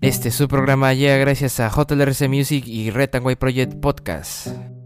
Este 0.00 0.30
su 0.30 0.46
programa 0.46 0.94
llega 0.94 1.16
gracias 1.16 1.58
a 1.58 1.68
JLRC 1.68 2.28
Music 2.28 2.64
y 2.68 2.90
White 3.24 3.36
Project 3.36 3.80
Podcast. 3.80 4.77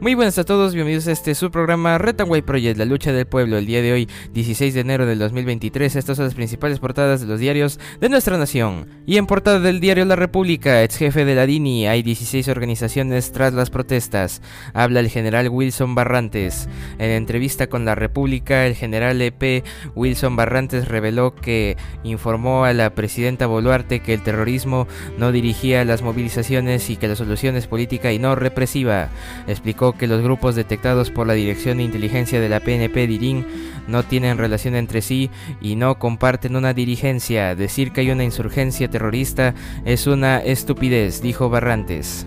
Muy 0.00 0.14
buenas 0.14 0.38
a 0.38 0.44
todos, 0.44 0.74
bienvenidos 0.74 1.08
a 1.08 1.12
este 1.12 1.34
su 1.34 1.50
programa 1.50 1.98
White 1.98 2.46
Project, 2.46 2.78
la 2.78 2.84
lucha 2.84 3.12
del 3.12 3.26
pueblo. 3.26 3.58
El 3.58 3.66
día 3.66 3.82
de 3.82 3.92
hoy, 3.92 4.08
16 4.32 4.72
de 4.72 4.80
enero 4.80 5.06
del 5.06 5.18
2023, 5.18 5.96
estas 5.96 6.16
son 6.16 6.26
las 6.26 6.34
principales 6.34 6.78
portadas 6.78 7.20
de 7.20 7.26
los 7.26 7.40
diarios 7.40 7.80
de 7.98 8.08
nuestra 8.08 8.38
nación. 8.38 8.86
Y 9.06 9.16
en 9.16 9.26
portada 9.26 9.58
del 9.58 9.80
diario 9.80 10.04
La 10.04 10.14
República, 10.14 10.84
ex 10.84 10.98
jefe 10.98 11.24
de 11.24 11.34
la 11.34 11.46
DINI, 11.46 11.88
hay 11.88 12.04
16 12.04 12.46
organizaciones 12.46 13.32
tras 13.32 13.52
las 13.54 13.70
protestas. 13.70 14.40
Habla 14.72 15.00
el 15.00 15.08
general 15.08 15.48
Wilson 15.48 15.96
Barrantes. 15.96 16.68
En 16.98 17.10
entrevista 17.10 17.66
con 17.66 17.84
La 17.84 17.96
República, 17.96 18.66
el 18.66 18.76
general 18.76 19.20
EP 19.20 19.64
Wilson 19.96 20.36
Barrantes 20.36 20.86
reveló 20.86 21.34
que 21.34 21.76
informó 22.04 22.64
a 22.64 22.72
la 22.72 22.94
presidenta 22.94 23.46
Boluarte 23.46 23.98
que 23.98 24.14
el 24.14 24.22
terrorismo 24.22 24.86
no 25.18 25.32
dirigía 25.32 25.84
las 25.84 26.02
movilizaciones 26.02 26.88
y 26.88 26.96
que 26.96 27.08
la 27.08 27.16
solución 27.16 27.56
es 27.56 27.66
política 27.66 28.12
y 28.12 28.20
no 28.20 28.36
represiva. 28.36 29.08
Explicó 29.48 29.87
que 29.92 30.06
los 30.06 30.22
grupos 30.22 30.54
detectados 30.54 31.10
por 31.10 31.26
la 31.26 31.34
Dirección 31.34 31.78
de 31.78 31.84
Inteligencia 31.84 32.40
de 32.40 32.48
la 32.48 32.60
PNP 32.60 33.06
DIRIN 33.06 33.46
no 33.86 34.02
tienen 34.02 34.38
relación 34.38 34.74
entre 34.74 35.02
sí 35.02 35.30
y 35.60 35.76
no 35.76 35.98
comparten 35.98 36.56
una 36.56 36.74
dirigencia. 36.74 37.54
Decir 37.54 37.92
que 37.92 38.02
hay 38.02 38.10
una 38.10 38.24
insurgencia 38.24 38.88
terrorista 38.88 39.54
es 39.84 40.06
una 40.06 40.38
estupidez, 40.38 41.22
dijo 41.22 41.48
Barrantes. 41.48 42.26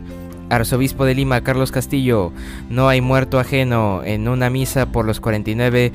Arzobispo 0.51 1.05
de 1.05 1.15
Lima, 1.15 1.41
Carlos 1.41 1.71
Castillo, 1.71 2.33
no 2.69 2.89
hay 2.89 2.99
muerto 2.99 3.39
ajeno 3.39 4.01
en 4.03 4.27
una 4.27 4.49
misa 4.49 4.91
por 4.91 5.05
los 5.05 5.21
49 5.21 5.93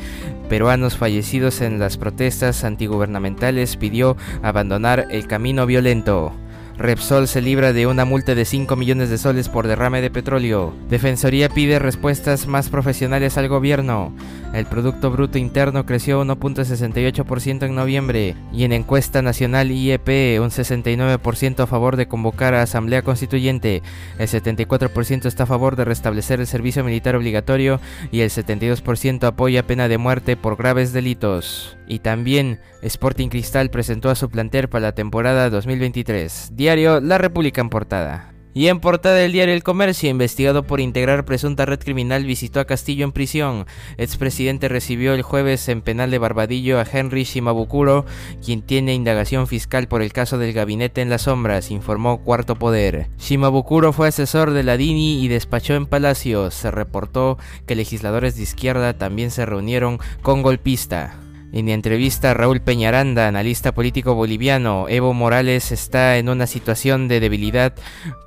peruanos 0.49 0.97
fallecidos 0.97 1.61
en 1.61 1.79
las 1.79 1.99
protestas 1.99 2.65
antigubernamentales, 2.65 3.77
pidió 3.77 4.17
abandonar 4.43 5.09
el 5.11 5.27
camino 5.27 5.67
violento. 5.67 6.33
Repsol 6.79 7.27
se 7.27 7.41
libra 7.41 7.73
de 7.73 7.87
una 7.87 8.05
multa 8.05 8.35
de 8.35 8.45
5 8.45 8.77
millones 8.77 9.09
de 9.09 9.17
soles 9.17 9.49
por 9.49 9.67
derrame 9.67 10.03
de 10.03 10.11
petróleo. 10.11 10.75
Defensoría 10.91 11.49
pide 11.49 11.79
respuestas 11.79 12.47
más 12.47 12.69
profesionales 12.69 13.39
al 13.39 13.49
gobierno. 13.49 14.13
El 14.57 14.65
Producto 14.65 15.11
Bruto 15.11 15.37
Interno 15.37 15.85
creció 15.85 16.25
1.68% 16.25 17.67
en 17.67 17.75
noviembre 17.75 18.35
y 18.55 18.65
en 18.65 18.73
encuesta 18.73 19.21
nacional 19.21 19.71
IEP 19.71 20.41
un 20.41 20.49
69% 20.49 21.61
a 21.61 21.67
favor 21.67 21.97
de 21.97 22.09
convocar 22.09 22.55
a 22.55 22.63
Asamblea 22.63 23.03
Constituyente, 23.03 23.83
el 24.19 24.29
74% 24.29 25.27
está 25.27 25.43
a 25.43 25.47
favor 25.47 25.77
de 25.77 25.85
restablecer 25.85 26.41
el 26.41 26.47
servicio 26.47 26.83
militar 26.85 27.17
obligatorio 27.17 27.81
y 28.11 28.21
el 28.21 28.31
72% 28.31 29.25
apoya 29.25 29.67
pena 29.67 29.89
de 29.89 29.99
muerte 29.99 30.39
por 30.39 30.57
graves 30.57 30.95
delitos. 30.95 31.77
Y 31.87 31.99
también 31.99 32.59
Sporting 32.81 33.29
Cristal 33.29 33.69
presentó 33.69 34.09
a 34.09 34.15
su 34.15 34.31
plantel 34.31 34.71
para 34.71 34.87
la 34.87 34.95
temporada 34.95 35.51
2023. 35.51 36.53
Diario 36.55 37.01
La 37.03 37.19
República 37.19 37.61
en 37.61 37.69
portada. 37.69 38.36
Y 38.57 38.69
en 38.69 38.81
portada 38.81 39.17
del 39.17 39.33
diario 39.33 39.53
El 39.53 39.63
Comercio, 39.63 40.09
investigado 40.09 40.63
por 40.63 40.81
integrar 40.81 41.27
presunta 41.27 41.67
red 41.67 41.79
criminal, 41.79 42.25
visitó 42.25 42.59
a 42.59 42.65
Castillo 42.65 43.05
en 43.05 43.13
prisión. 43.13 43.67
Expresidente 43.99 44.71
recibió 44.71 45.13
el 45.13 45.21
jueves 45.21 45.69
en 45.69 45.83
penal 45.83 46.11
de 46.11 46.17
Barbadillo 46.17 46.81
a 46.81 46.87
Henry 46.91 47.25
Shimabukuro, 47.25 48.07
quien 48.43 48.63
tiene 48.63 48.95
indagación 48.95 49.47
fiscal 49.47 49.89
por 49.89 50.01
el 50.01 50.15
caso 50.15 50.39
del 50.39 50.55
gabinete 50.55 51.03
en 51.03 51.11
las 51.11 51.23
sombras, 51.25 51.71
informó 51.71 52.23
Cuarto 52.23 52.57
Poder. 52.57 53.09
Shimabukuro 53.19 53.93
fue 53.93 54.09
asesor 54.09 54.53
de 54.53 54.63
la 54.63 54.79
DINI 54.79 55.23
y 55.23 55.29
despachó 55.29 55.75
en 55.75 55.85
Palacio. 55.85 56.51
Se 56.51 56.71
reportó 56.71 57.37
que 57.67 57.77
legisladores 57.77 58.37
de 58.37 58.45
izquierda 58.45 58.97
también 58.97 59.31
se 59.31 59.45
reunieron 59.45 59.99
con 60.23 60.41
golpista. 60.41 61.26
En 61.53 61.69
entrevista 61.69 62.33
a 62.33 62.35
Raúl 62.35 62.61
Peñaranda, 62.61 63.29
analista 63.29 63.73
político 63.73 64.15
boliviano, 64.15 64.87
Evo 64.89 65.15
Morales 65.15 65.73
está 65.73 66.19
en 66.19 66.29
una 66.29 66.47
situación 66.47 67.09
de 67.09 67.21
debilidad 67.21 67.75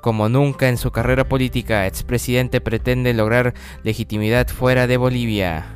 como 0.00 0.28
nunca 0.28 0.68
en 0.68 0.78
su 0.78 0.90
carrera 0.90 1.28
política. 1.28 1.86
Expresidente 1.86 2.60
pretende 2.60 3.12
lograr 3.14 3.54
legitimidad 3.84 4.48
fuera 4.48 4.86
de 4.86 4.96
Bolivia. 4.96 5.66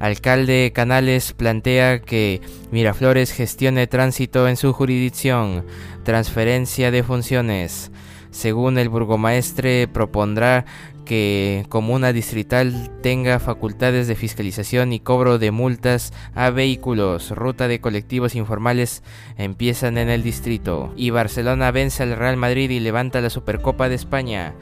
Alcalde 0.00 0.72
Canales 0.74 1.32
plantea 1.32 2.00
que 2.00 2.40
Miraflores 2.70 3.32
gestione 3.32 3.86
tránsito 3.86 4.48
en 4.48 4.56
su 4.56 4.72
jurisdicción. 4.72 5.64
Transferencia 6.04 6.90
de 6.90 7.02
funciones. 7.02 7.92
Según 8.30 8.78
el 8.78 8.88
burgomaestre, 8.88 9.88
propondrá 9.88 10.64
que 11.10 11.66
Comuna 11.68 12.12
Distrital 12.12 12.88
tenga 13.02 13.40
facultades 13.40 14.06
de 14.06 14.14
fiscalización 14.14 14.92
y 14.92 15.00
cobro 15.00 15.40
de 15.40 15.50
multas 15.50 16.12
a 16.36 16.50
vehículos. 16.50 17.32
Ruta 17.32 17.66
de 17.66 17.80
colectivos 17.80 18.36
informales 18.36 19.02
empiezan 19.36 19.98
en 19.98 20.08
el 20.08 20.22
distrito. 20.22 20.94
Y 20.96 21.10
Barcelona 21.10 21.72
vence 21.72 22.04
al 22.04 22.16
Real 22.16 22.36
Madrid 22.36 22.70
y 22.70 22.78
levanta 22.78 23.20
la 23.20 23.28
Supercopa 23.28 23.88
de 23.88 23.96
España. 23.96 24.54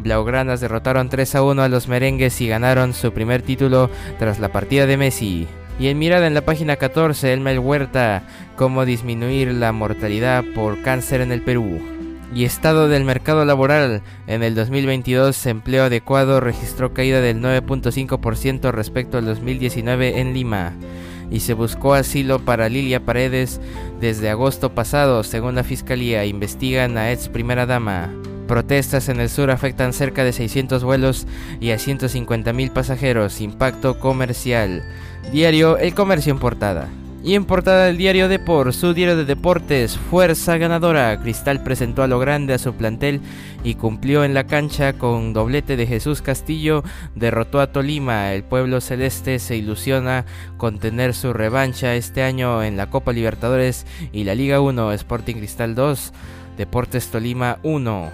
Blaugranas 0.00 0.60
derrotaron 0.60 1.08
3 1.08 1.36
a 1.36 1.44
1 1.44 1.62
a 1.62 1.68
los 1.68 1.86
merengues 1.86 2.40
y 2.40 2.48
ganaron 2.48 2.94
su 2.94 3.12
primer 3.12 3.42
título 3.42 3.88
tras 4.18 4.40
la 4.40 4.50
partida 4.50 4.86
de 4.86 4.96
Messi. 4.96 5.46
Y 5.78 5.86
en 5.86 6.00
mirada 6.00 6.26
en 6.26 6.34
la 6.34 6.44
página 6.44 6.78
14, 6.78 7.32
Elmel 7.32 7.60
Huerta, 7.60 8.24
cómo 8.56 8.84
disminuir 8.84 9.52
la 9.52 9.70
mortalidad 9.70 10.42
por 10.52 10.82
cáncer 10.82 11.20
en 11.20 11.30
el 11.30 11.42
Perú 11.42 11.91
y 12.34 12.44
estado 12.44 12.88
del 12.88 13.04
mercado 13.04 13.44
laboral. 13.44 14.02
En 14.26 14.42
el 14.42 14.54
2022, 14.54 15.46
empleo 15.46 15.84
adecuado 15.84 16.40
registró 16.40 16.94
caída 16.94 17.20
del 17.20 17.40
9.5% 17.40 18.70
respecto 18.72 19.18
al 19.18 19.26
2019 19.26 20.20
en 20.20 20.34
Lima. 20.34 20.72
Y 21.30 21.40
se 21.40 21.54
buscó 21.54 21.94
asilo 21.94 22.40
para 22.40 22.68
Lilia 22.68 23.04
Paredes 23.04 23.60
desde 24.00 24.30
agosto 24.30 24.74
pasado, 24.74 25.22
según 25.24 25.54
la 25.54 25.64
fiscalía. 25.64 26.24
Investigan 26.24 26.98
a 26.98 27.10
ex 27.10 27.28
primera 27.28 27.66
dama. 27.66 28.10
Protestas 28.46 29.08
en 29.08 29.20
el 29.20 29.30
sur 29.30 29.50
afectan 29.50 29.92
cerca 29.92 30.24
de 30.24 30.32
600 30.32 30.84
vuelos 30.84 31.26
y 31.60 31.70
a 31.70 31.78
150 31.78 32.52
mil 32.52 32.70
pasajeros. 32.70 33.40
Impacto 33.40 33.98
comercial. 33.98 34.82
Diario 35.32 35.78
El 35.78 35.94
Comercio 35.94 36.32
en 36.32 36.38
portada. 36.38 36.88
Y 37.24 37.36
en 37.36 37.44
portada 37.44 37.84
del 37.84 37.98
diario 37.98 38.28
Depor, 38.28 38.72
su 38.72 38.94
diario 38.94 39.16
de 39.16 39.24
deportes, 39.24 39.96
fuerza 39.96 40.58
ganadora. 40.58 41.20
Cristal 41.20 41.62
presentó 41.62 42.02
a 42.02 42.08
lo 42.08 42.18
grande 42.18 42.52
a 42.52 42.58
su 42.58 42.74
plantel 42.74 43.20
y 43.62 43.76
cumplió 43.76 44.24
en 44.24 44.34
la 44.34 44.48
cancha 44.48 44.94
con 44.94 45.32
doblete 45.32 45.76
de 45.76 45.86
Jesús 45.86 46.20
Castillo, 46.20 46.82
derrotó 47.14 47.60
a 47.60 47.70
Tolima. 47.70 48.32
El 48.32 48.42
pueblo 48.42 48.80
celeste 48.80 49.38
se 49.38 49.56
ilusiona 49.56 50.24
con 50.56 50.80
tener 50.80 51.14
su 51.14 51.32
revancha 51.32 51.94
este 51.94 52.24
año 52.24 52.64
en 52.64 52.76
la 52.76 52.90
Copa 52.90 53.12
Libertadores 53.12 53.86
y 54.12 54.24
la 54.24 54.34
Liga 54.34 54.60
1, 54.60 54.92
Sporting 54.92 55.36
Cristal 55.36 55.76
2, 55.76 56.12
Deportes 56.56 57.06
Tolima 57.06 57.60
1. 57.62 58.10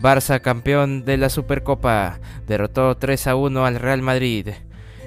Barça 0.00 0.40
campeón 0.40 1.04
de 1.04 1.18
la 1.18 1.28
Supercopa, 1.28 2.18
derrotó 2.48 2.96
3 2.96 3.28
a 3.28 3.36
1 3.36 3.64
al 3.64 3.76
Real 3.76 4.02
Madrid. 4.02 4.48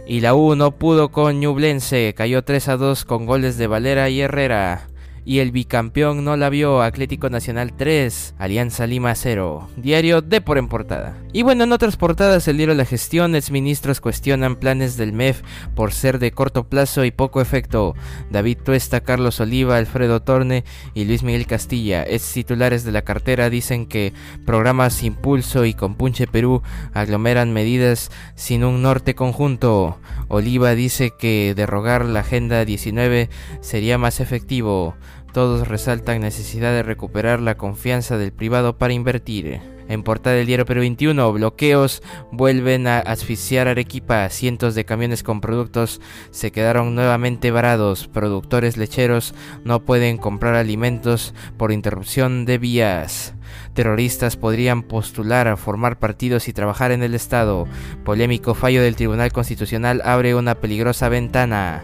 Y 0.05 0.19
la 0.19 0.35
U 0.35 0.55
no 0.55 0.71
pudo 0.71 1.09
con 1.09 1.39
Ñublense, 1.39 2.13
cayó 2.15 2.43
3 2.43 2.67
a 2.69 2.77
2 2.77 3.05
con 3.05 3.25
goles 3.25 3.57
de 3.57 3.67
Valera 3.67 4.09
y 4.09 4.21
Herrera 4.21 4.87
y 5.25 5.39
el 5.39 5.51
bicampeón 5.51 6.23
no 6.23 6.35
la 6.37 6.49
vio 6.49 6.81
Atlético 6.81 7.29
Nacional 7.29 7.73
3, 7.75 8.35
Alianza 8.37 8.87
Lima 8.87 9.15
0. 9.15 9.69
Diario 9.77 10.21
de 10.21 10.41
por 10.41 10.57
en 10.57 10.67
portada. 10.67 11.17
Y 11.31 11.43
bueno, 11.43 11.63
en 11.63 11.71
otras 11.71 11.97
portadas 11.97 12.47
el 12.47 12.57
diario 12.57 12.75
La 12.75 12.85
Gestión, 12.85 13.35
exministros 13.35 14.01
cuestionan 14.01 14.57
planes 14.57 14.97
del 14.97 15.13
MEF 15.13 15.41
por 15.75 15.93
ser 15.93 16.19
de 16.19 16.31
corto 16.31 16.67
plazo 16.67 17.05
y 17.05 17.11
poco 17.11 17.41
efecto. 17.41 17.95
David 18.29 18.59
Tuesta, 18.63 19.01
Carlos 19.01 19.39
Oliva, 19.39 19.77
Alfredo 19.77 20.21
Torne 20.21 20.63
y 20.93 21.05
Luis 21.05 21.23
Miguel 21.23 21.47
Castilla, 21.47 22.03
ex 22.03 22.33
titulares 22.33 22.83
de 22.83 22.91
la 22.91 23.03
cartera, 23.03 23.49
dicen 23.49 23.87
que 23.87 24.13
programas 24.45 25.03
Impulso 25.03 25.65
y 25.65 25.73
Compunche 25.73 26.27
Perú 26.27 26.61
aglomeran 26.93 27.53
medidas 27.53 28.11
sin 28.35 28.63
un 28.63 28.81
norte 28.81 29.15
conjunto. 29.15 29.97
Oliva 30.27 30.75
dice 30.75 31.13
que 31.17 31.53
derrogar 31.55 32.05
la 32.05 32.21
Agenda 32.21 32.65
19 32.65 33.29
sería 33.61 33.97
más 33.97 34.19
efectivo. 34.19 34.95
Todos 35.33 35.67
resaltan 35.67 36.21
necesidad 36.21 36.71
de 36.73 36.83
recuperar 36.83 37.39
la 37.39 37.57
confianza 37.57 38.17
del 38.19 38.31
privado 38.31 38.77
para 38.77 38.93
invertir. 38.93 39.61
En 39.89 40.03
portada 40.03 40.35
del 40.35 40.45
diario 40.45 40.65
Perú 40.65 40.81
21, 40.81 41.33
bloqueos 41.33 42.03
vuelven 42.31 42.87
a 42.87 42.99
asfixiar 42.99 43.67
Arequipa. 43.67 44.29
Cientos 44.29 44.75
de 44.75 44.85
camiones 44.85 45.23
con 45.23 45.41
productos 45.41 46.01
se 46.29 46.51
quedaron 46.51 46.95
nuevamente 46.95 47.51
varados. 47.51 48.07
Productores 48.07 48.77
lecheros 48.77 49.33
no 49.65 49.83
pueden 49.83 50.17
comprar 50.17 50.55
alimentos 50.55 51.33
por 51.57 51.71
interrupción 51.71 52.45
de 52.45 52.59
vías. 52.59 53.33
Terroristas 53.73 54.37
podrían 54.37 54.83
postular 54.83 55.47
a 55.47 55.57
formar 55.57 55.99
partidos 55.99 56.47
y 56.47 56.53
trabajar 56.53 56.91
en 56.91 57.03
el 57.03 57.15
Estado. 57.15 57.67
Polémico 58.05 58.53
fallo 58.53 58.81
del 58.81 58.95
Tribunal 58.95 59.31
Constitucional 59.31 60.01
abre 60.05 60.35
una 60.35 60.55
peligrosa 60.55 61.09
ventana. 61.09 61.83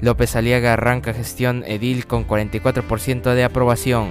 López 0.00 0.36
Aliaga 0.36 0.74
arranca 0.74 1.14
gestión 1.14 1.64
edil 1.66 2.06
con 2.06 2.26
44% 2.26 3.34
de 3.34 3.44
aprobación. 3.44 4.08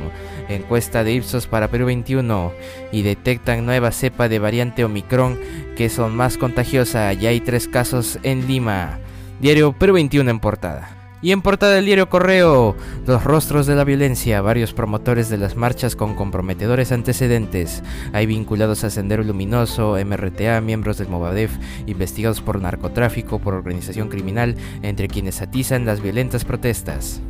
Encuesta 0.50 1.04
de 1.04 1.14
Ipsos 1.14 1.48
para 1.48 1.70
Perú 1.70 1.86
21 1.86 2.52
y 2.92 3.02
detectan 3.04 3.66
nueva 3.66 3.92
cepa 3.92 4.28
de 4.28 4.40
variante 4.40 4.84
Omicron 4.84 5.40
que 5.76 5.90
son 5.90 6.16
más 6.16 6.38
contagiosa. 6.38 7.14
Ya 7.14 7.30
hay 7.30 7.42
tres 7.42 7.68
casos 7.68 8.20
en 8.24 8.48
Lima. 8.48 9.00
Diario 9.40 9.74
Perú 9.74 9.94
21 9.94 10.30
en 10.32 10.40
portada. 10.40 11.05
Y 11.26 11.32
en 11.32 11.42
portada 11.42 11.74
del 11.74 11.88
diario 11.88 12.08
Correo, 12.08 12.76
los 13.08 13.24
rostros 13.24 13.66
de 13.66 13.74
la 13.74 13.84
violencia, 13.84 14.42
varios 14.42 14.74
promotores 14.74 15.28
de 15.28 15.40
las 15.40 15.56
marchas 15.56 15.96
con 15.96 16.14
comprometedores 16.14 16.92
antecedentes. 16.92 17.82
Hay 18.14 18.28
vinculados 18.28 18.84
a 18.84 18.92
Sendero 18.92 19.24
Luminoso, 19.24 19.98
MRTA, 20.06 20.62
miembros 20.62 21.00
del 21.00 21.08
Movadef, 21.08 21.52
investigados 21.88 22.42
por 22.42 22.62
narcotráfico, 22.62 23.40
por 23.40 23.56
organización 23.56 24.10
criminal, 24.10 24.56
entre 24.84 25.08
quienes 25.08 25.42
atizan 25.42 25.84
las 25.84 26.00
violentas 26.00 26.46
protestas. 26.46 27.22